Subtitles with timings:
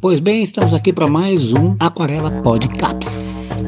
[0.00, 3.64] Pois bem, estamos aqui para mais um Aquarela Podcasts.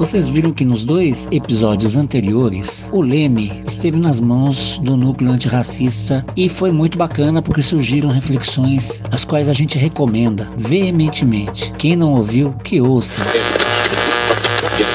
[0.00, 6.24] Vocês viram que nos dois episódios anteriores, o Leme esteve nas mãos do núcleo antirracista
[6.34, 11.70] e foi muito bacana porque surgiram reflexões as quais a gente recomenda veementemente.
[11.74, 13.22] Quem não ouviu, que ouça.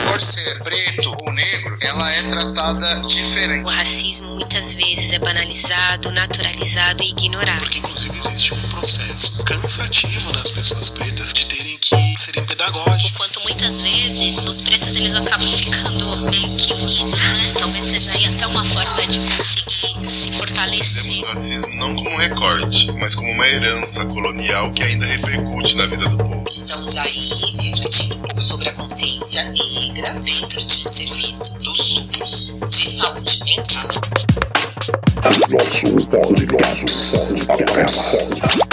[0.07, 3.63] Por ser preto ou negro, ela é tratada diferente.
[3.63, 7.59] O racismo muitas vezes é banalizado, naturalizado e ignorado.
[7.59, 13.24] Porque, inclusive, existe um processo cansativo das pessoas pretas de terem que serem pedagógicos.
[13.55, 17.53] Muitas vezes os pretos eles acabam ficando meio que unidos, né?
[17.57, 21.23] Talvez seja aí até uma forma de conseguir se fortalecer.
[21.23, 25.85] o racismo não como um recorte, mas como uma herança colonial que ainda repercute na
[25.85, 26.43] vida do povo.
[26.51, 27.13] Estamos aí
[27.61, 33.39] refletindo um pouco sobre a consciência negra dentro de um serviço do SUS de saúde
[33.45, 33.87] mental.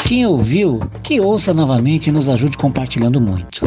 [0.08, 3.64] Quem ouviu, que ouça novamente e nos ajude compartilhando muito.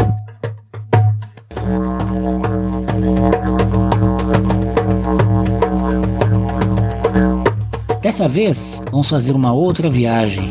[8.05, 10.47] Dessa vez, vamos fazer uma outra viagem.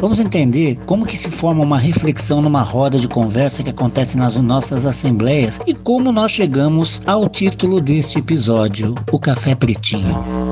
[0.00, 4.34] Vamos entender como que se forma uma reflexão numa roda de conversa que acontece nas
[4.34, 10.47] nossas assembleias e como nós chegamos ao título deste episódio, o Café Pretinho.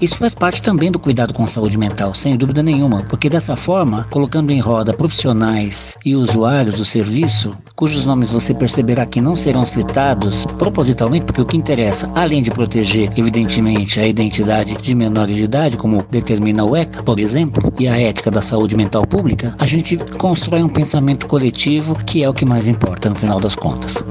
[0.00, 3.56] Isso faz parte também do cuidado com a saúde mental, sem dúvida nenhuma, porque dessa
[3.56, 9.34] forma, colocando em roda profissionais e usuários do serviço, cujos nomes você perceberá que não
[9.34, 15.36] serão citados propositalmente, porque o que interessa, além de proteger, evidentemente, a identidade de menores
[15.36, 19.54] de idade, como determina o ECA, por exemplo, e a ética da saúde mental pública,
[19.58, 23.54] a gente constrói um pensamento coletivo que é o que mais importa no final das
[23.54, 24.04] contas.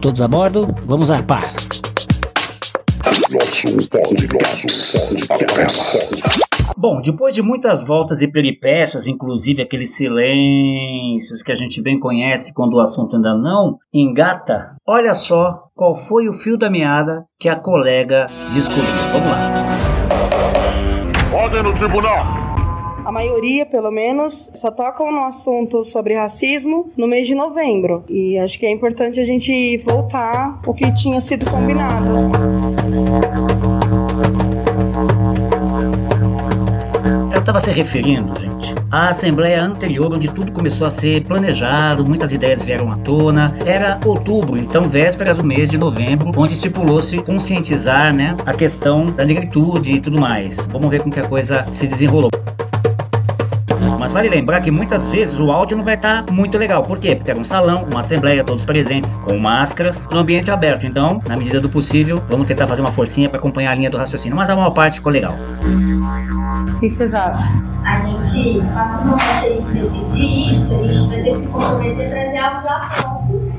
[0.00, 0.74] Todos a bordo?
[0.86, 1.91] Vamos à paz!
[6.76, 12.52] Bom, depois de muitas voltas e peripécias, inclusive aqueles silêncios que a gente bem conhece
[12.52, 17.48] quando o assunto ainda não engata, olha só qual foi o fio da meada que
[17.48, 18.84] a colega descobriu.
[19.12, 19.62] Vamos lá.
[21.32, 22.42] Ordem no tribunal.
[23.04, 28.04] A maioria, pelo menos, só tocam no assunto sobre racismo no mês de novembro.
[28.08, 32.71] E acho que é importante a gente voltar o que tinha sido combinado.
[37.32, 42.32] Eu estava se referindo, gente, à assembleia anterior, onde tudo começou a ser planejado, muitas
[42.32, 43.54] ideias vieram à tona.
[43.64, 49.24] Era outubro, então vésperas do mês de novembro, onde estipulou-se conscientizar, né, a questão da
[49.24, 50.66] negritude e tudo mais.
[50.66, 52.30] Vamos ver como que a coisa se desenrolou.
[54.02, 56.82] Mas vale lembrar que muitas vezes o áudio não vai estar muito legal.
[56.82, 57.14] Por quê?
[57.14, 60.84] Porque era um salão, uma assembleia, todos presentes, com máscaras, no ambiente aberto.
[60.84, 63.96] Então, na medida do possível, vamos tentar fazer uma forcinha para acompanhar a linha do
[63.96, 64.36] raciocínio.
[64.36, 65.36] Mas a maior parte ficou legal.
[66.74, 67.64] O que vocês acham?
[67.84, 71.30] A gente, a partir do momento que a gente decidir isso, a gente vai ter
[71.30, 73.52] que se comprometer a trazer algo já pronto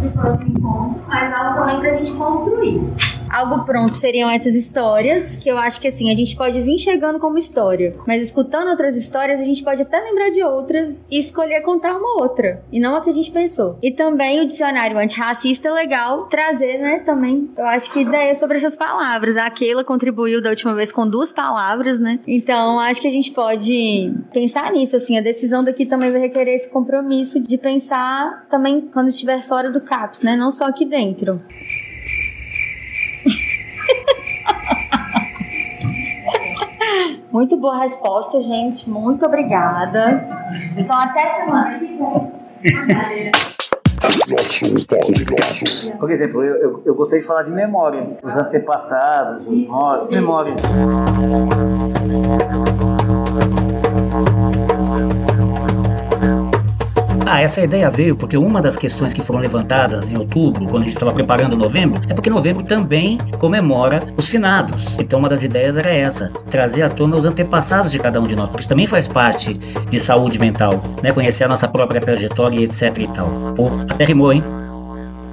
[0.00, 2.92] pro próximo encontro, mas algo também pra gente construir.
[3.36, 7.18] Algo pronto seriam essas histórias, que eu acho que assim, a gente pode vir chegando
[7.18, 11.60] como história, mas escutando outras histórias, a gente pode até lembrar de outras e escolher
[11.60, 13.78] contar uma outra, e não a que a gente pensou.
[13.82, 17.50] E também o dicionário antirracista é legal trazer, né, também.
[17.58, 19.36] Eu acho que ideia sobre essas palavras.
[19.36, 22.18] A Keila contribuiu da última vez com duas palavras, né?
[22.26, 26.54] Então, acho que a gente pode pensar nisso, assim, a decisão daqui também vai requerer
[26.54, 30.36] esse compromisso de pensar também quando estiver fora do CAPS, né?
[30.36, 31.42] Não só aqui dentro.
[37.30, 38.88] Muito boa resposta, gente.
[38.88, 40.26] Muito obrigada.
[40.76, 42.32] Então, até semana que vem.
[45.98, 50.54] Por exemplo, eu, eu, eu gostei de falar de memória, os antepassados, os memória.
[57.28, 60.84] Ah, essa ideia veio porque uma das questões que foram levantadas em outubro, quando a
[60.84, 64.96] gente estava preparando novembro, é porque novembro também comemora os finados.
[65.00, 68.36] Então uma das ideias era essa, trazer à tona os antepassados de cada um de
[68.36, 71.12] nós, porque isso também faz parte de saúde mental, né?
[71.12, 73.28] Conhecer a nossa própria trajetória etc e tal.
[73.56, 74.44] Pô, até rimou, hein?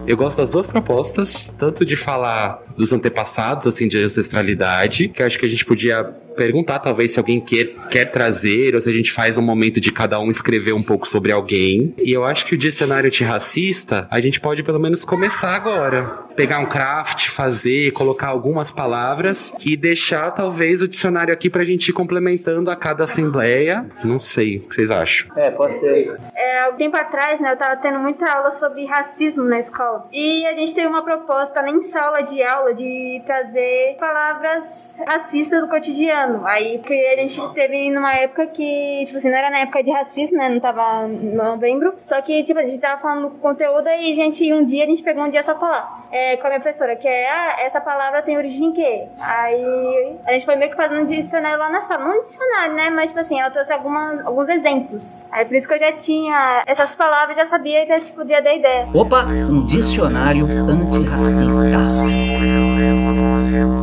[0.08, 5.40] Eu gosto das duas propostas, tanto de falar dos antepassados, assim, de ancestralidade, que acho
[5.40, 9.12] que a gente podia perguntar, talvez, se alguém quer, quer trazer, ou se a gente
[9.12, 11.94] faz um momento de cada um escrever um pouco sobre alguém.
[11.98, 16.24] E eu acho que o dicionário antirracista, a gente pode pelo menos começar agora.
[16.36, 21.90] Pegar um craft, fazer, colocar algumas palavras e deixar, talvez, o dicionário aqui pra gente
[21.90, 23.86] ir complementando a cada assembleia.
[24.04, 25.30] Não sei, o que vocês acham?
[25.38, 26.18] É, pode ser.
[26.36, 30.08] É, um tempo atrás, né, eu tava tendo muita aula sobre racismo na escola.
[30.12, 34.64] E a gente teve uma proposta nem sala de aula de trazer palavras
[35.08, 36.23] racistas do cotidiano.
[36.46, 39.92] Aí, porque a gente teve numa época que, tipo assim, não era na época de
[39.92, 41.94] racismo, né, não tava em novembro.
[42.06, 45.04] Só que, tipo, a gente tava falando conteúdo e a gente, um dia, a gente
[45.04, 47.82] pegou um dia só pra falar é, com a minha professora, que é, ah, essa
[47.82, 49.08] palavra tem origem em quê?
[49.20, 52.06] Aí, a gente foi meio que fazendo um dicionário lá na sala.
[52.06, 55.24] Não um dicionário, né, mas, tipo assim, ela trouxe algumas, alguns exemplos.
[55.32, 58.42] Aí, por isso que eu já tinha essas palavras, já sabia que a gente podia
[58.42, 58.88] dar ideia.
[58.94, 61.78] Opa, um dicionário antirracista.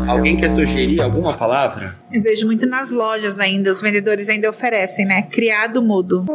[0.08, 1.99] Alguém quer sugerir alguma palavra?
[2.12, 5.22] Eu vejo muito nas lojas ainda, os vendedores ainda oferecem, né?
[5.22, 6.26] Criado mudo.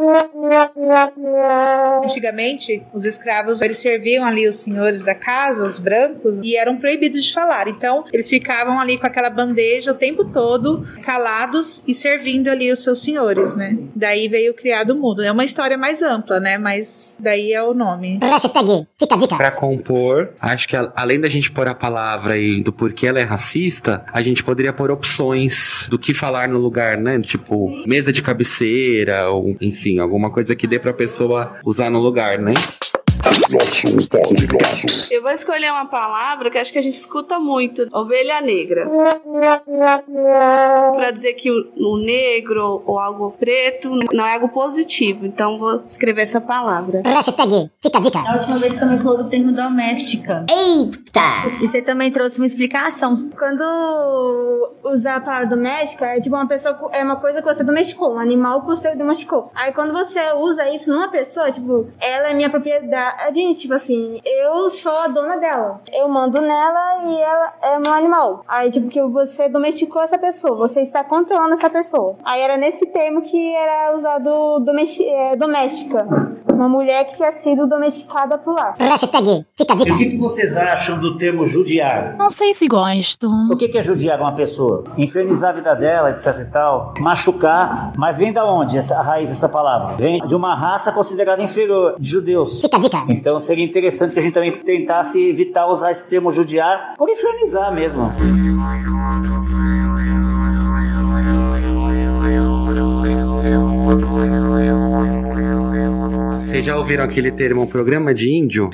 [2.02, 7.24] Antigamente, os escravos, eles serviam ali os senhores da casa, os brancos, e eram proibidos
[7.24, 7.68] de falar.
[7.68, 12.82] Então, eles ficavam ali com aquela bandeja o tempo todo, calados e servindo ali os
[12.82, 13.76] seus senhores, né?
[13.94, 15.22] Daí veio o criado mudo.
[15.22, 16.56] É uma história mais ampla, né?
[16.56, 18.18] Mas daí é o nome.
[18.22, 19.36] Hashtag, fica a dica.
[19.36, 23.24] Pra compor, acho que além da gente pôr a palavra aí do porquê ela é
[23.24, 27.20] racista, a gente poderia pôr opções do que falar no lugar, né?
[27.20, 32.38] Tipo, mesa de cabeceira, ou enfim, alguma coisa que dê pra pessoa usar no lugar,
[32.38, 32.54] né?
[35.10, 38.88] Eu vou escolher uma palavra que acho que a gente escuta muito: ovelha negra.
[40.94, 45.26] Pra dizer que o, negro ou algo preto não é algo positivo.
[45.26, 47.02] Então vou escrever essa palavra.
[47.04, 48.18] Hashtag, fica a dica.
[48.18, 50.46] A última vez que também falou do termo doméstica.
[50.48, 51.48] Eita!
[51.60, 53.14] E você também trouxe uma explicação.
[53.36, 53.62] Quando
[54.96, 58.18] usar a palavra doméstica, é tipo uma pessoa, é uma coisa que você domesticou, um
[58.18, 59.50] animal que você domesticou.
[59.54, 64.68] Aí quando você usa isso numa pessoa, tipo, ela é minha propriedade, tipo assim, eu
[64.68, 65.80] sou a dona dela.
[65.92, 68.44] Eu mando nela e ela é meu animal.
[68.48, 72.16] Aí, tipo, que você domesticou essa pessoa, você está controlando essa pessoa.
[72.24, 76.06] Aí era nesse termo que era usado domesti é, doméstica.
[76.52, 78.74] Uma mulher que tinha sido domesticada por lá.
[78.78, 82.16] Hashtag, fica a E o que, que vocês acham do termo judiar?
[82.16, 83.28] Não sei se gosto.
[83.52, 84.84] O que, que é judiar uma pessoa?
[84.96, 86.94] Infernizar a vida dela, etc e tal.
[86.98, 87.92] Machucar.
[87.96, 89.96] Mas vem da onde essa, a raiz dessa palavra?
[89.96, 92.60] Vem de uma raça considerada inferior, de judeus.
[92.60, 92.98] Fica a dica.
[93.08, 97.72] Então seria interessante que a gente também tentasse evitar usar esse termo judiar por infernizar
[97.74, 98.12] mesmo.
[106.32, 108.70] Vocês já ouviram aquele termo programa de índio?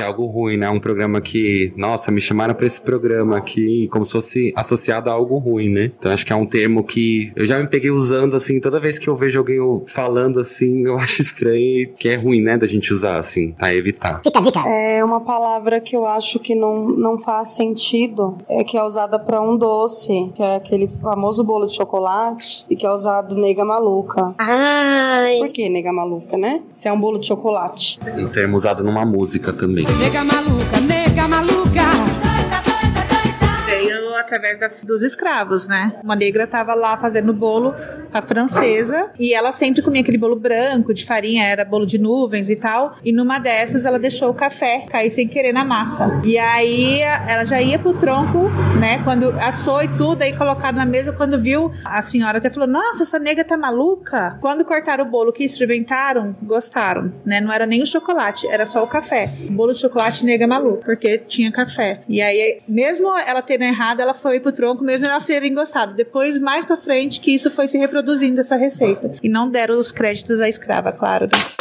[0.00, 0.70] Que é algo ruim, né?
[0.70, 5.12] Um programa que, nossa, me chamaram pra esse programa aqui como se fosse associado a
[5.12, 5.90] algo ruim, né?
[5.98, 8.98] Então acho que é um termo que eu já me peguei usando assim, toda vez
[8.98, 12.66] que eu vejo alguém falando assim, eu acho estranho e que é ruim, né, da
[12.66, 14.22] gente usar assim, pra evitar.
[14.24, 14.60] Fica a dica.
[14.66, 19.18] É uma palavra que eu acho que não, não faz sentido, é que é usada
[19.18, 23.66] pra um doce, que é aquele famoso bolo de chocolate, e que é usado nega
[23.66, 24.34] maluca.
[24.38, 25.36] Ai.
[25.40, 26.62] Por que nega maluca, né?
[26.72, 28.00] Se é um bolo de chocolate.
[28.16, 29.89] Um termo usado numa música também.
[29.98, 31.89] Nega maluca, nega maluca.
[34.20, 35.98] Através da- dos escravos, né?
[36.04, 37.74] Uma negra tava lá fazendo bolo,
[38.12, 42.48] a francesa, e ela sempre comia aquele bolo branco, de farinha, era bolo de nuvens
[42.50, 42.94] e tal.
[43.04, 46.20] E numa dessas ela deixou o café cair sem querer na massa.
[46.24, 49.00] E aí ela já ia pro tronco, né?
[49.04, 53.02] Quando assou e tudo, aí colocaram na mesa, quando viu, a senhora até falou: Nossa,
[53.02, 54.38] essa nega tá maluca.
[54.40, 57.40] Quando cortaram o bolo que experimentaram, gostaram, né?
[57.40, 59.30] Não era nem o chocolate, era só o café.
[59.50, 62.02] Bolo de chocolate nega maluca, porque tinha café.
[62.08, 65.94] E aí, mesmo ela tendo errado, ela foi pro tronco, mesmo elas terem gostado.
[65.94, 69.12] Depois, mais pra frente, que isso foi se reproduzindo, essa receita.
[69.22, 71.26] E não deram os créditos à escrava, claro.
[71.26, 71.60] né?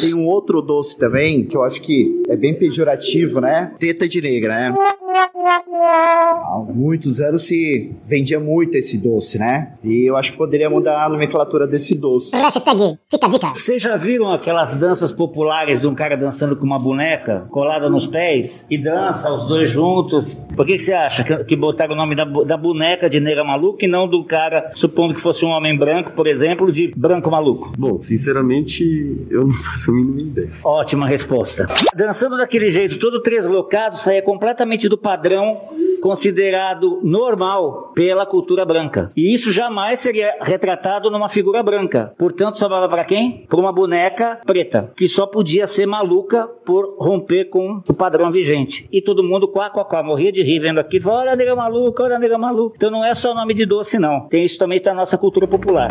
[0.00, 3.72] Tem um outro doce também que eu acho que é bem pejorativo, né?
[3.78, 4.74] Teta de negra, né?
[5.18, 9.72] Há muitos anos se vendia muito esse doce, né?
[9.82, 12.36] E eu acho que poderia mudar a nomenclatura desse doce.
[12.36, 13.46] Hashtag, fica a dica.
[13.48, 18.06] Vocês já viram aquelas danças populares de um cara dançando com uma boneca colada nos
[18.06, 18.66] pés?
[18.70, 20.34] E dança os dois juntos?
[20.34, 23.44] Por que, que você acha que, que botaram o nome da, da boneca de nega
[23.44, 27.30] maluca e não do cara, supondo que fosse um homem branco, por exemplo, de branco
[27.30, 27.72] maluco?
[27.78, 28.84] Bom, sinceramente,
[29.30, 30.50] eu não faço a mínima ideia.
[30.62, 31.66] Ótima resposta.
[31.94, 35.60] Dançando daquele jeito, todo treslocado, saía completamente do padrão
[36.02, 39.12] considerado normal pela cultura branca.
[39.16, 42.12] E isso jamais seria retratado numa figura branca.
[42.18, 43.46] Portanto, sobrava para quem?
[43.48, 48.88] Para uma boneca preta, que só podia ser maluca por romper com o padrão vigente.
[48.90, 52.02] E todo mundo, quá, quá, quá, morria de rir vendo aqui, olha a nega maluca,
[52.02, 52.74] olha a nega maluca.
[52.76, 54.26] Então não é só nome de doce, não.
[54.28, 55.88] Tem isso também tá na nossa cultura popular.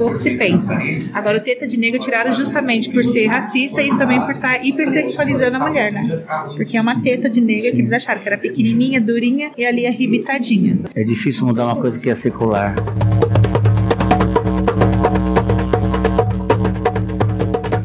[0.00, 0.78] Pouco se pensa.
[1.12, 5.58] Agora, o teta de negro tiraram justamente por ser racista e também por estar hipersexualizando
[5.58, 6.24] a mulher, né?
[6.56, 9.86] Porque é uma teta de negra que eles acharam que era pequenininha, durinha e ali
[9.86, 10.78] arrebitadinha.
[10.94, 12.74] É difícil mudar uma coisa que é secular.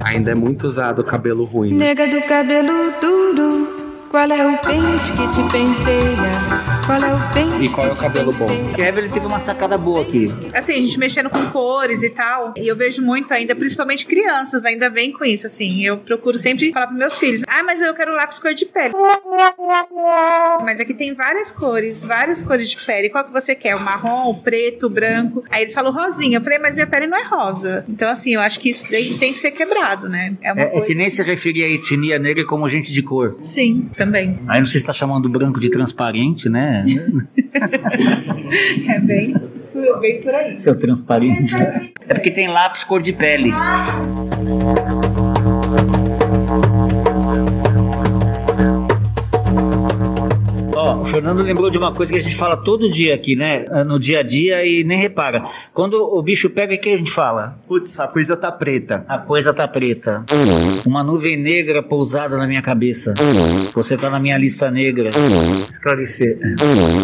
[0.06, 1.74] Ainda é muito usado o cabelo ruim.
[1.74, 3.68] Nega do cabelo duro,
[4.10, 6.55] qual é o pente que te penteia?
[6.86, 8.48] Qual é o pente E qual é o cabelo bom?
[8.76, 10.28] Kevin teve uma sacada boa aqui.
[10.54, 14.64] Assim, a gente mexendo com cores e tal, e eu vejo muito ainda, principalmente crianças,
[14.66, 15.84] ainda vem com isso, assim.
[15.84, 18.94] Eu procuro sempre falar pros meus filhos: ah, mas eu quero lápis cor de pele.
[20.64, 23.10] Mas aqui tem várias cores, várias cores de pele.
[23.10, 23.76] Qual que você quer?
[23.76, 25.44] O marrom, o preto, o branco?
[25.50, 26.38] Aí eles falam rosinha.
[26.38, 27.84] Eu falei, mas minha pele não é rosa.
[27.90, 30.36] Então, assim, eu acho que isso daí tem que ser quebrado, né?
[30.42, 30.86] É uma É, é coisa.
[30.86, 33.38] que nem se referir à etnia negra como gente de cor.
[33.42, 34.40] Sim, também.
[34.48, 36.75] Aí não sei se está chamando branco de transparente, né?
[38.88, 39.34] É bem,
[40.02, 40.58] bem por aí.
[40.58, 41.56] Seu transparente.
[42.08, 43.52] É porque tem lápis cor de pele.
[51.16, 53.64] Fernando lembrou de uma coisa que a gente fala todo dia aqui, né?
[53.86, 55.46] No dia a dia e nem repara.
[55.74, 57.58] Quando o bicho pega, o que a gente fala?
[57.70, 59.06] Putz, a coisa tá preta.
[59.08, 60.26] A coisa tá preta.
[60.86, 63.14] Uma nuvem negra pousada na minha cabeça.
[63.74, 65.10] Você tá na minha lista negra.
[65.72, 66.38] Esclarecer.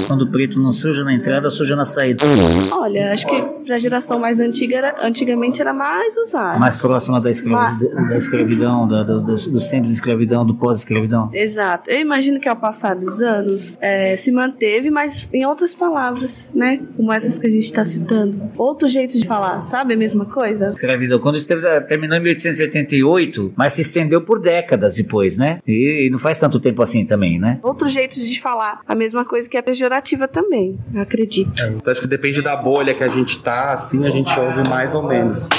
[0.08, 2.26] Quando o preto não suja na entrada, suja na saída.
[2.74, 6.60] Olha, acho que pra geração mais antiga, era, antigamente era mais usado.
[6.60, 11.30] Mais próxima da, escravi- da escravidão, da, da- dos, dos tempos de escravidão, do pós-escravidão.
[11.34, 11.90] Exato.
[11.90, 16.82] Eu imagino que ao passar dos anos é, se manteve, mas em outras palavras, né?
[16.98, 18.52] Como essas que a gente está citando.
[18.58, 20.68] Outros jeitos de falar, sabe a mesma coisa?
[20.68, 21.20] Escravidão.
[21.20, 25.60] Quando isso teve- terminou em 1888, mas se estendeu por décadas depois, né?
[25.68, 27.60] E, e não faz tanto tempo assim também, né?
[27.64, 31.52] Outros jeitos de falar a mesma coisa que é pejorativa também, eu acredito.
[31.76, 34.96] Então acho que depende da bolha que a gente tá, assim a gente ouve mais
[34.96, 35.50] ou menos.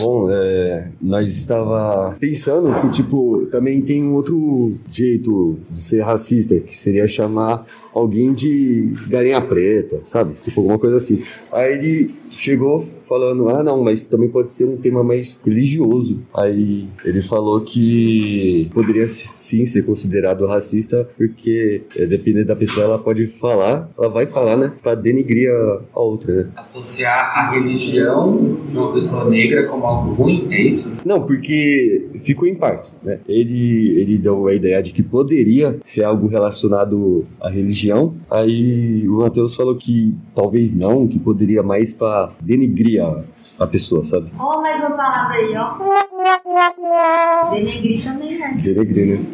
[0.00, 6.58] Bom, é, nós estava pensando que, tipo, também tem um outro jeito de ser racista,
[6.60, 10.34] que seria chamar alguém de galinha preta, sabe?
[10.42, 11.22] Tipo, alguma coisa assim.
[11.50, 16.22] Aí ele chegou falando, ah, não, mas também pode ser um tema mais religioso.
[16.32, 22.98] Aí ele falou que poderia sim ser considerado racista, porque é, dependendo da pessoa, ela
[22.98, 26.50] pode falar, ela vai falar, né, pra denigrir a, a outra, né?
[26.56, 30.92] Associar a religião de uma pessoa negra como algo ruim, é isso?
[31.04, 33.18] Não, porque ficou em partes, né?
[33.28, 38.14] Ele, ele deu a ideia de que poderia ser algo relacionado à religião.
[38.30, 43.22] Aí o Matheus falou que talvez não, que poderia mais pra denigrir a,
[43.58, 44.30] a pessoa, sabe?
[44.38, 47.50] Ó, mais uma palavra aí, ó.
[47.50, 48.56] Denegrir também, né?
[48.62, 49.26] Denigrir, né?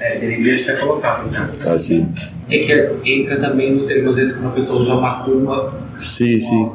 [0.00, 1.30] É, deveria ter colocado.
[1.68, 2.12] Assim.
[2.50, 6.38] É que entra também no termo, às vezes, quando a pessoa usa uma curva Sim,
[6.38, 6.70] sim.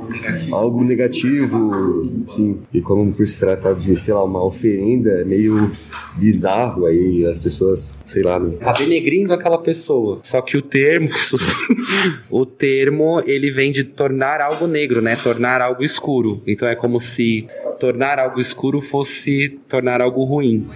[0.51, 2.59] Algo negativo, sim.
[2.73, 5.71] E como por se tratar de, sei lá, uma oferenda, é meio
[6.15, 8.57] bizarro aí as pessoas, sei lá, né?
[8.57, 10.19] tá denegrindo aquela pessoa.
[10.21, 11.09] Só que o termo,
[12.29, 15.15] o termo, ele vem de tornar algo negro, né?
[15.15, 16.41] Tornar algo escuro.
[16.45, 17.47] Então é como se
[17.79, 20.67] tornar algo escuro fosse tornar algo ruim.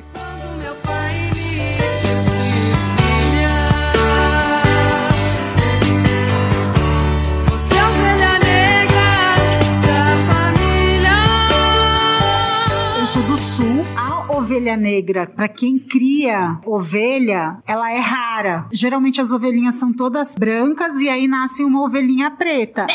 [13.14, 13.86] Sou do sul.
[13.96, 18.68] A ovelha negra, pra quem cria ovelha, ela é rara.
[18.72, 22.88] Geralmente as ovelhinhas são todas brancas e aí nasce uma ovelhinha preta.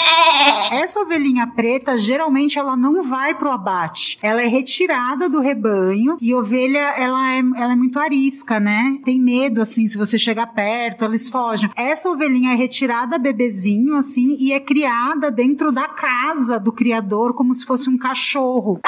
[0.72, 4.18] Essa ovelhinha preta, geralmente ela não vai pro abate.
[4.20, 8.98] Ela é retirada do rebanho e ovelha, ela é, ela é muito arisca, né?
[9.04, 11.70] Tem medo, assim, se você chegar perto, eles fogem.
[11.76, 17.54] Essa ovelhinha é retirada bebezinho, assim, e é criada dentro da casa do criador como
[17.54, 18.80] se fosse um cachorro.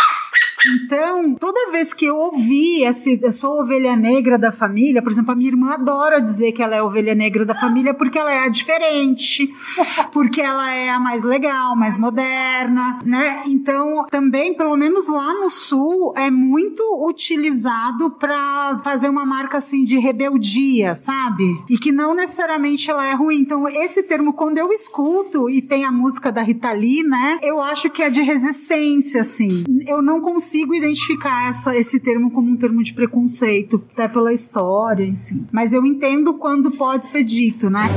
[0.66, 5.32] Então, toda vez que eu ouvi esse, eu sou ovelha negra da família, por exemplo,
[5.32, 8.32] a minha irmã adora dizer que ela é a ovelha negra da família porque ela
[8.32, 9.50] é a diferente,
[10.12, 13.42] porque ela é a mais legal, mais moderna, né?
[13.46, 19.82] Então, também, pelo menos lá no sul, é muito utilizado para fazer uma marca assim
[19.82, 21.62] de rebeldia, sabe?
[21.68, 23.36] E que não necessariamente ela é ruim.
[23.36, 27.38] Então, esse termo, quando eu escuto e tem a música da Rita Lee, né?
[27.42, 29.64] Eu acho que é de resistência, assim.
[29.86, 34.33] Eu não consigo consigo identificar essa, esse termo como um termo de preconceito, até pela
[34.33, 35.45] história si.
[35.52, 37.88] Mas eu entendo quando pode ser dito, né?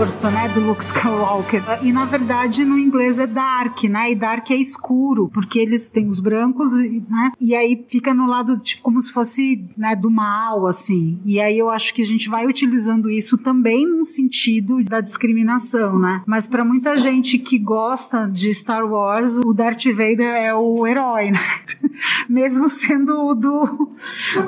[0.00, 1.62] Força, né, do Luke Skywalker.
[1.82, 4.10] E na verdade no inglês é dark, né?
[4.10, 7.32] E dark é escuro, porque eles têm os brancos, né?
[7.38, 11.20] E aí fica no lado tipo como se fosse, né, do mal assim.
[11.26, 15.98] E aí eu acho que a gente vai utilizando isso também no sentido da discriminação,
[15.98, 16.22] né?
[16.24, 21.30] Mas para muita gente que gosta de Star Wars, o Darth Vader é o herói,
[21.30, 21.60] né?
[22.26, 23.90] Mesmo sendo o do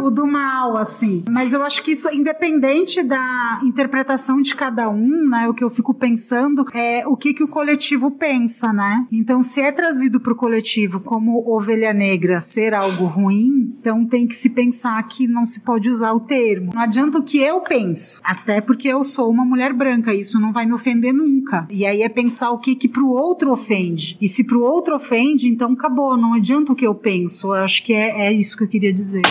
[0.00, 1.22] o do mal, assim.
[1.28, 5.41] Mas eu acho que isso independente da interpretação de cada um, né?
[5.48, 9.06] O que eu fico pensando é o que, que o coletivo pensa, né?
[9.10, 14.26] Então, se é trazido para o coletivo como ovelha negra ser algo ruim, então tem
[14.26, 16.72] que se pensar que não se pode usar o termo.
[16.74, 20.52] Não adianta o que eu penso, até porque eu sou uma mulher branca, isso não
[20.52, 21.66] vai me ofender nunca.
[21.70, 24.16] E aí é pensar o que que pro outro ofende.
[24.20, 27.48] E se pro outro ofende, então acabou, não adianta o que eu penso.
[27.48, 29.22] Eu acho que é, é isso que eu queria dizer.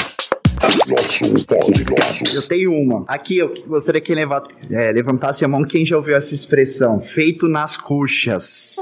[2.36, 3.04] Eu tenho uma.
[3.08, 7.02] Aqui eu gostaria que leva- é, levantasse a mão quem já ouviu essa expressão.
[7.02, 8.76] Feito nas coxas.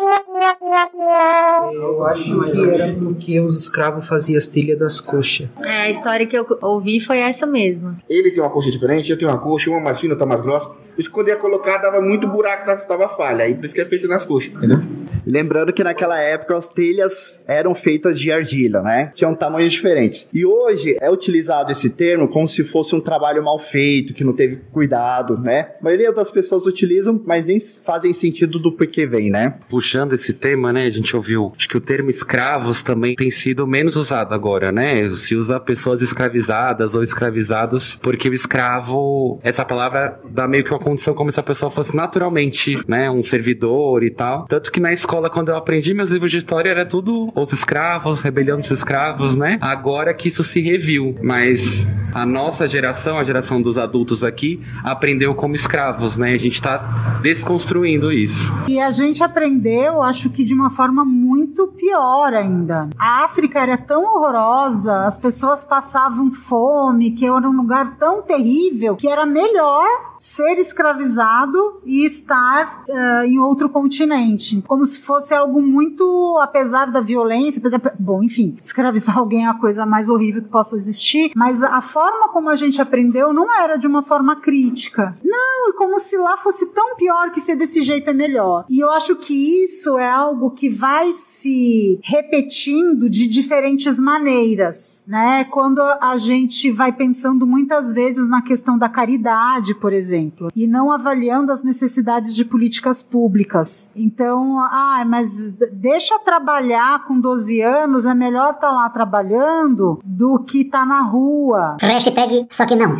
[1.73, 5.47] Eu acho que era porque os escravos faziam as trilhas das coxas.
[5.61, 7.97] É, a história que eu ouvi foi essa mesma.
[8.09, 10.69] Ele tem uma coxa diferente, eu tenho uma coxa, uma mais fina, outra mais grossa.
[10.97, 13.45] Isso quando ia colocar dava muito buraco, dava falha.
[13.45, 14.79] Aí por isso que é feito nas coxas, entendeu?
[15.25, 19.11] Lembrando que naquela época as telhas eram feitas de argila, né?
[19.13, 20.27] Tinham tamanhos diferentes.
[20.33, 24.33] E hoje é utilizado esse termo como se fosse um trabalho mal feito, que não
[24.33, 25.71] teve cuidado, né?
[25.79, 29.55] A maioria das pessoas utilizam, mas nem fazem sentido do porquê vem, né?
[29.69, 33.67] Puxando esse tema, né, a gente ouviu, acho que o termo escravos também tem sido
[33.67, 35.09] menos usado agora, né?
[35.11, 40.79] Se usa pessoas escravizadas ou escravizados, porque o escravo, essa palavra dá meio que uma
[40.79, 44.45] condição como se a pessoa fosse naturalmente, né, um servidor e tal.
[44.47, 48.21] Tanto que na escola, quando eu aprendi meus livros de história, era tudo os escravos,
[48.21, 49.57] rebelião dos escravos, né?
[49.59, 55.33] Agora que isso se reviu, mas a nossa geração, a geração dos adultos aqui, aprendeu
[55.33, 56.33] como escravos, né?
[56.33, 58.53] A gente tá desconstruindo isso.
[58.67, 62.89] E a gente aprendeu, acho que de uma forma muito pior ainda.
[62.97, 68.95] A África era tão horrorosa, as pessoas passavam fome, que era um lugar tão terrível,
[68.95, 74.61] que era melhor ser escravizado e estar eh, em outro continente.
[74.67, 79.53] Como se fosse algo muito, apesar da violência, apesar, bom, enfim, escravizar alguém é a
[79.53, 83.77] coisa mais horrível que possa existir, mas a forma como a gente aprendeu não era
[83.77, 85.09] de uma forma crítica.
[85.23, 88.65] Não, e como se lá fosse tão pior que ser desse jeito é melhor.
[88.69, 95.45] E eu acho que isso é algo que vai se repetindo de diferentes maneiras, né?
[95.45, 100.08] Quando a gente vai pensando muitas vezes na questão da caridade, por exemplo,
[100.55, 103.91] e não avaliando as necessidades de políticas públicas.
[103.95, 110.61] Então, ah, mas deixa trabalhar com 12 anos, é melhor estar lá trabalhando do que
[110.61, 111.77] estar na rua.
[111.81, 112.99] Hashtag só que não.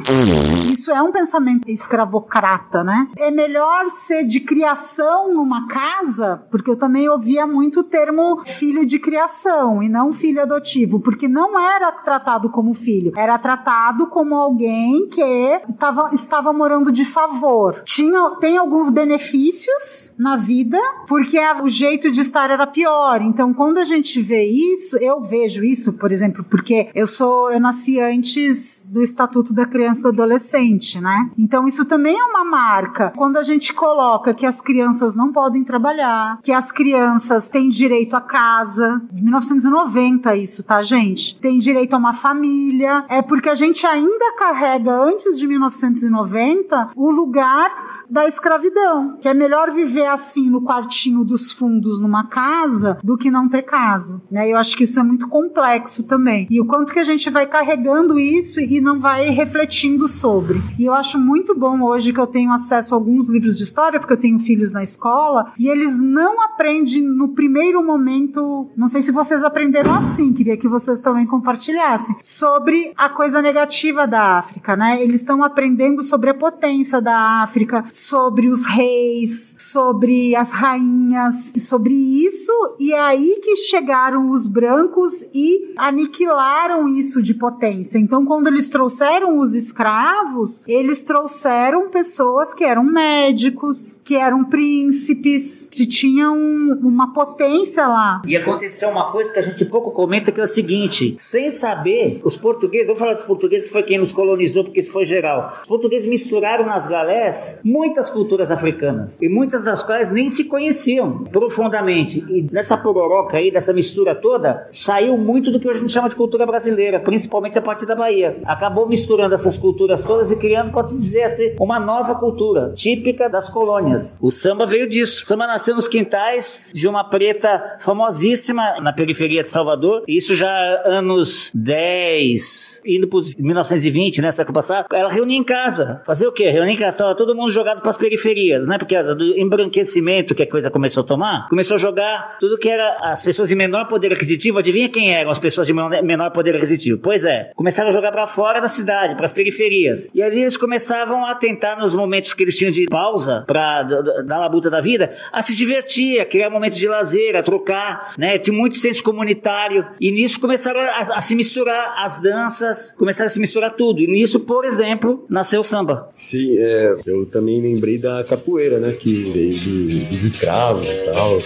[0.71, 3.07] Isso é um pensamento escravocrata, né?
[3.17, 8.85] É melhor ser de criação numa casa, porque eu também ouvia muito o termo filho
[8.85, 14.35] de criação e não filho adotivo, porque não era tratado como filho, era tratado como
[14.35, 17.81] alguém que tava, estava morando de favor.
[17.85, 23.21] Tinha, tem alguns benefícios na vida, porque o jeito de estar era pior.
[23.21, 27.59] Então, quando a gente vê isso, eu vejo isso, por exemplo, porque eu sou, eu
[27.59, 31.29] nasci antes do Estatuto da Criança e do Adolescente, né?
[31.37, 33.11] Então, isso também é uma marca.
[33.15, 38.15] Quando a gente coloca que as crianças não podem trabalhar, que as crianças têm direito
[38.15, 41.39] à casa, 1990 isso, tá, gente?
[41.39, 47.11] Tem direito a uma família, é porque a gente ainda carrega antes de 1990 o
[47.11, 53.17] lugar da escravidão, que é melhor viver assim no quartinho dos fundos numa casa do
[53.17, 54.49] que não ter casa, né?
[54.49, 56.47] Eu acho que isso é muito complexo também.
[56.49, 60.61] E o quanto que a gente vai carregando isso e não vai refletindo sobre.
[60.77, 63.99] E eu acho muito bom hoje que eu tenho acesso a alguns livros de história,
[63.99, 69.01] porque eu tenho filhos na escola, e eles não aprendem no primeiro momento, não sei
[69.01, 74.75] se vocês aprenderam assim, queria que vocês também compartilhassem, sobre a coisa negativa da África,
[74.75, 75.01] né?
[75.01, 81.93] Eles estão aprendendo sobre a potência da África, sobre os reis, sobre as rainhas, sobre
[81.93, 87.97] isso, e é aí que chegaram os brancos e aniquilaram isso de potência.
[87.97, 95.69] Então, quando eles trouxeram os escravos, eles trouxeram pessoas que eram médicos, que eram príncipes,
[95.71, 96.35] que tinham
[96.81, 98.21] uma potência lá.
[98.25, 102.21] E aconteceu uma coisa que a gente pouco comenta que é o seguinte: sem saber,
[102.23, 105.59] os portugueses, vamos falar dos portugueses que foi quem nos colonizou, porque isso foi geral.
[105.61, 111.23] Os portugueses misturaram nas galés muitas culturas africanas e muitas das quais nem se conheciam
[111.25, 112.23] profundamente.
[112.29, 116.09] E nessa pororoca aí, dessa mistura toda, saiu muito do que hoje a gente chama
[116.09, 118.37] de cultura brasileira, principalmente a partir da Bahia.
[118.45, 123.49] Acabou misturando essas culturas todas e criando, pode-se dizer assim, uma nova cultura, típica das
[123.49, 124.17] colônias.
[124.21, 125.23] O samba veio disso.
[125.23, 130.49] O samba nasceu nos quintais de uma preta famosíssima na periferia de Salvador, isso já
[130.85, 134.87] anos 10, indo para 1920, né, século passado.
[134.93, 136.01] Ela reunia em casa.
[136.05, 136.49] Fazer o quê?
[136.59, 136.97] Reunia em casa.
[136.99, 138.77] Tava todo mundo jogado para as periferias, né?
[138.77, 142.97] Porque do embranquecimento que a coisa começou a tomar, começou a jogar tudo que era
[143.01, 144.59] as pessoas de menor poder aquisitivo.
[144.59, 146.99] Adivinha quem eram as pessoas de menor poder aquisitivo?
[146.99, 150.09] Pois é, começaram a jogar para fora da cidade, para as periferias.
[150.13, 154.39] E ali eles começavam a tentar, nos momentos que eles tinham de pausa, para dar
[154.39, 158.37] labuta da vida, a se divertir, a criar momentos de lazer, a trocar, né?
[158.37, 159.85] Tinha muito senso comunitário.
[159.99, 164.01] E nisso começaram a, a se misturar as danças, começaram a se misturar tudo.
[164.01, 166.09] E nisso, por exemplo, nasceu o samba.
[166.39, 168.93] Sim, é, eu também lembrei da capoeira, né?
[168.93, 171.37] Que veio do- dos escravos e tal.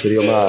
[0.00, 0.46] Seria uma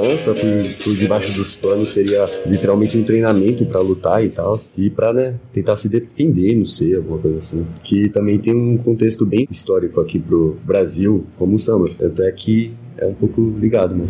[0.00, 4.88] dança por, por debaixo dos panos, seria literalmente um treinamento pra lutar e tal, e
[4.88, 7.66] pra, né, tentar se defender, não sei, alguma coisa assim.
[7.84, 11.90] Que também tem um contexto bem histórico aqui pro Brasil, como o samba.
[11.98, 14.06] Tanto é que é um pouco ligado, né?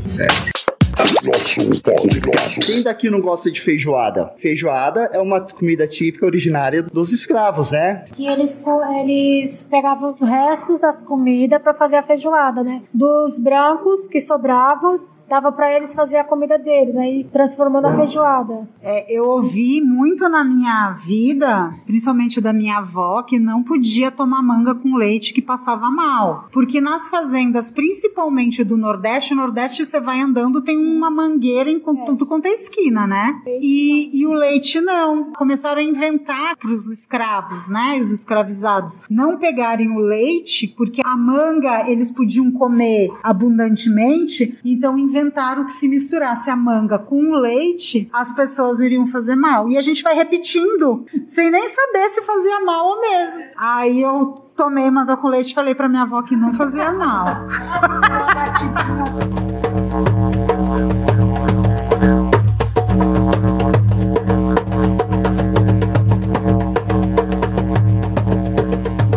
[2.64, 4.33] Quem daqui não gosta de feijoada?
[4.38, 8.05] Feijoada é uma comida típica originária dos escravos, né?
[8.18, 8.64] E eles,
[9.01, 12.83] eles pegavam os restos das comidas para fazer a feijoada, né?
[12.92, 18.69] Dos brancos que sobravam, dava para eles fazer a comida deles, aí transformou na feijoada.
[18.81, 24.43] É, eu ouvi muito na minha vida, principalmente da minha avó, que não podia tomar
[24.43, 26.49] manga com leite que passava mal.
[26.53, 31.81] Porque nas fazendas, principalmente do Nordeste, o Nordeste você vai andando, tem uma mangueira em
[31.81, 33.41] com- tudo quanto é esquina, né?
[33.61, 35.33] E, e o leite não.
[35.33, 37.99] Começaram a inventar para os escravos, né?
[37.99, 44.97] E os escravizados não pegarem o leite, porque a manga eles podiam comer abundantemente, então
[44.97, 45.15] inventaram
[45.64, 49.68] que se misturasse a manga com leite, as pessoas iriam fazer mal.
[49.68, 53.44] E a gente vai repetindo, sem nem saber se fazia mal ou mesmo.
[53.57, 57.26] Aí eu tomei manga com leite e falei pra minha avó que não fazia mal.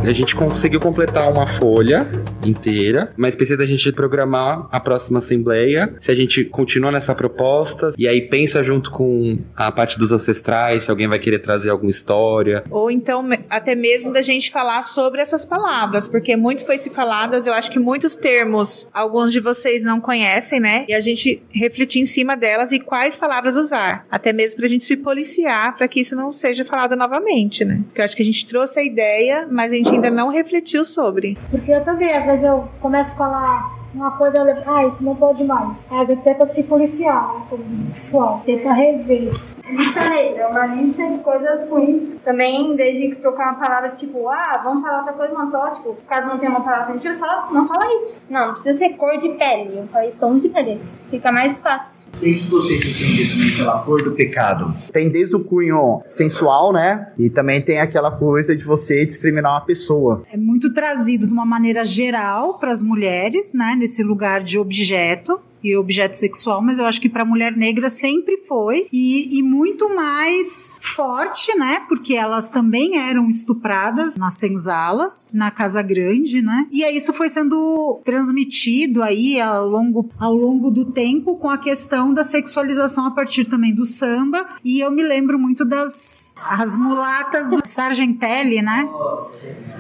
[0.02, 2.08] A gente conseguiu completar uma folha
[2.44, 5.94] inteira, mas precisa da gente programar a próxima assembleia.
[6.00, 10.84] Se a gente continua nessa proposta e aí pensa junto com a parte dos ancestrais,
[10.84, 12.64] se alguém vai querer trazer alguma história.
[12.70, 17.48] Ou então, até mesmo da gente falar sobre essas palavras, porque muito foi se faladas,
[17.48, 20.86] eu acho que muitos termos, alguns de vocês não conhecem, né?
[20.88, 24.06] E a gente refletir em cima delas e quais palavras usar.
[24.10, 27.82] Até mesmo pra gente se policiar para que isso não seja falado novamente, né?
[27.86, 30.84] Porque eu acho que a gente trouxe a ideia, mas a gente ainda não refletiu
[30.84, 31.38] sobre.
[31.50, 35.04] Porque eu também, às vezes eu começo a falar uma coisa, eu lembro, ah, isso
[35.04, 35.78] não pode mais.
[35.90, 39.32] Aí a gente tenta se policiar, né, como diz o pessoal, tenta rever.
[39.70, 42.16] Lista negra, é uma lista de coisas ruins.
[42.24, 45.70] Também, em vez de trocar uma palavra tipo, ah, vamos falar outra coisa, não, só,
[45.72, 48.20] tipo, caso não tenha uma palavra alternativa, só não fala isso.
[48.30, 49.78] Não, não precisa ser cor de pele.
[49.78, 50.80] Eu falei tom de pele.
[51.10, 52.10] Fica mais fácil.
[52.16, 54.74] O que vocês entendem também pela cor do pecado?
[54.92, 57.12] Tem desde o cunho sensual, né?
[57.18, 60.22] E também tem aquela coisa de você discriminar uma pessoa.
[60.32, 65.40] É muito trazido de uma maneira geral para as mulheres, né, nesse lugar de objeto
[65.64, 68.88] e objeto sexual, mas eu acho que para mulher negra sempre foi.
[68.92, 75.82] E, e muito mais forte, né, porque elas também eram estupradas nas senzalas, na casa
[75.82, 81.36] grande, né, e aí isso foi sendo transmitido aí ao longo, ao longo do tempo
[81.36, 84.46] com a questão da sexualização a partir também do samba.
[84.64, 88.90] E eu me lembro muito das as mulatas do Sargentelli, né,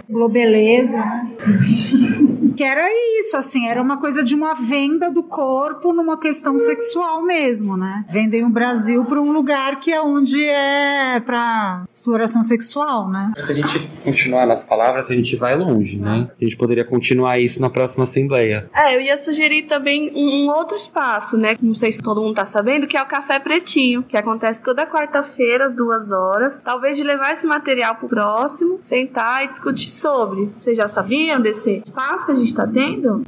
[0.09, 1.35] Globeleza, né?
[2.55, 2.87] que era
[3.19, 8.05] isso, assim, era uma coisa de uma venda do corpo numa questão sexual mesmo, né?
[8.09, 13.31] Vendem o Brasil para um lugar que é onde é para exploração sexual, né?
[13.37, 16.29] Se a gente continuar nas palavras, a gente vai longe, né?
[16.39, 18.69] A gente poderia continuar isso na próxima assembleia.
[18.73, 21.55] É, eu ia sugerir também um, um outro espaço, né?
[21.61, 24.85] Não sei se todo mundo tá sabendo, que é o Café Pretinho, que acontece toda
[24.85, 26.59] quarta-feira, às duas horas.
[26.63, 30.49] Talvez de levar esse material pro próximo, sentar e discutir sobre.
[30.59, 33.23] Vocês já sabiam desse espaço que a gente tá tendo?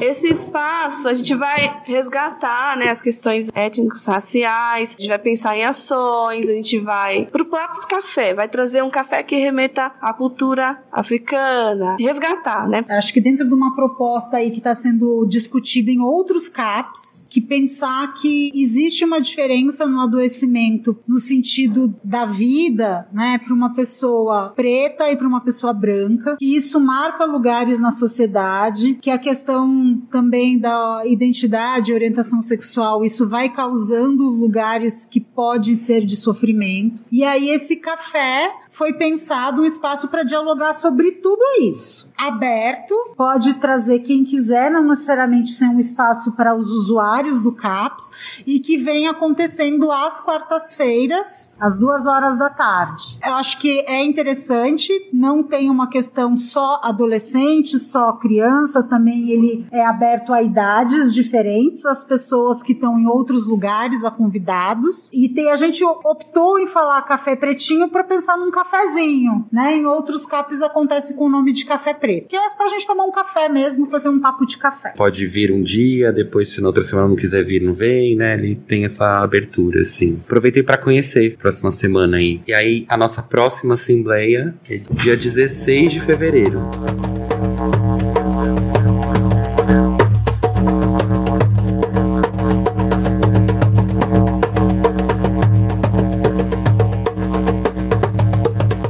[0.00, 5.56] Esse espaço a gente vai resgatar, né, as questões étnicos raciais, a gente vai pensar
[5.56, 10.12] em ações, a gente vai pro próprio café, vai trazer um café que remeta à
[10.12, 12.84] cultura africana, resgatar, né?
[12.90, 17.40] Acho que dentro de uma proposta aí que está sendo discutida em outros CAPs, que
[17.40, 24.50] pensar que existe uma diferença no adoecimento no sentido da vida, né, para uma pessoa
[24.50, 30.02] preta e para uma pessoa branca, que isso marca lugares na sociedade, que a questão
[30.10, 37.02] também da identidade e orientação sexual, isso vai causando lugares que podem ser de sofrimento.
[37.10, 42.10] E aí esse café foi pensado um espaço para dialogar sobre tudo isso.
[42.16, 48.42] Aberto, pode trazer quem quiser, não necessariamente ser um espaço para os usuários do CAPS,
[48.46, 53.18] e que vem acontecendo às quartas-feiras, às duas horas da tarde.
[53.24, 59.66] Eu acho que é interessante, não tem uma questão só adolescente, só criança, também ele
[59.72, 65.10] é aberto a idades diferentes, as pessoas que estão em outros lugares, a convidados.
[65.12, 69.76] E tem, a gente optou em falar café pretinho para pensar num cafezinho, né?
[69.76, 72.03] Em outros CAPs acontece com o nome de café.
[72.04, 74.90] Que é pra gente tomar um café mesmo, fazer um papo de café.
[74.90, 78.34] Pode vir um dia, depois se na outra semana não quiser vir, não vem, né?
[78.34, 80.20] Ele tem essa abertura, assim.
[80.24, 82.42] Aproveitei para conhecer próxima semana aí.
[82.46, 86.60] E aí, a nossa próxima assembleia é dia 16 de fevereiro.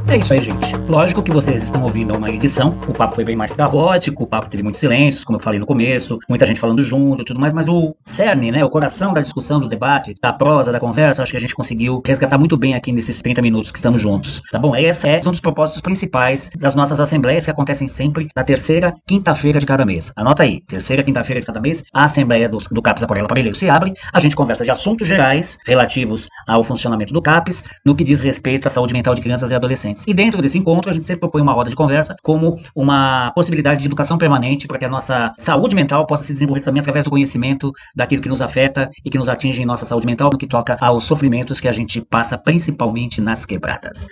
[0.09, 0.84] É isso aí, gente.
[0.87, 2.77] Lógico que vocês estão ouvindo uma edição.
[2.87, 5.65] O papo foi bem mais caótico, o papo teve muitos silêncios, como eu falei no
[5.65, 9.19] começo, muita gente falando junto e tudo mais, mas o cerne, né, o coração da
[9.19, 12.75] discussão, do debate, da prosa, da conversa, acho que a gente conseguiu resgatar muito bem
[12.75, 14.43] aqui nesses 30 minutos que estamos juntos.
[14.51, 14.75] Tá bom?
[14.75, 19.59] Esse é um dos propósitos principais das nossas assembleias que acontecem sempre na terceira quinta-feira
[19.59, 20.13] de cada mês.
[20.15, 23.67] Anota aí, terceira quinta-feira de cada mês, a assembleia do, do CAPES Aquarela Parelheiro se
[23.67, 28.19] abre, a gente conversa de assuntos gerais relativos ao funcionamento do CAPES, no que diz
[28.19, 30.05] respeito à saúde mental de crianças e adolescentes.
[30.07, 33.81] E dentro desse encontro, a gente sempre propõe uma roda de conversa como uma possibilidade
[33.81, 37.11] de educação permanente para que a nossa saúde mental possa se desenvolver também através do
[37.11, 40.47] conhecimento daquilo que nos afeta e que nos atinge em nossa saúde mental, no que
[40.47, 44.07] toca aos sofrimentos que a gente passa principalmente nas quebradas.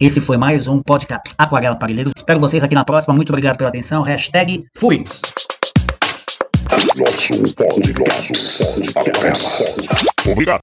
[0.00, 2.10] Esse foi mais um podcast Aquarela Parelheiro.
[2.16, 3.14] Espero vocês aqui na próxima.
[3.14, 4.02] Muito obrigado pela atenção.
[4.02, 5.04] Hashtag fui.
[10.26, 10.56] Obrigado.